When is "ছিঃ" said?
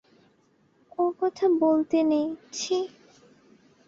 2.51-2.85